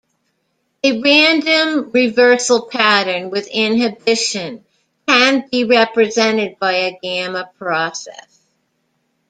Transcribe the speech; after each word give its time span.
A 0.83 0.99
random 0.99 1.91
reversal 1.91 2.65
pattern 2.65 3.29
with 3.29 3.47
inhibition 3.49 4.65
can 5.07 5.47
be 5.51 5.63
represented 5.63 6.57
by 6.57 6.73
a 6.73 6.99
gamma 6.99 7.51
process. 7.59 8.39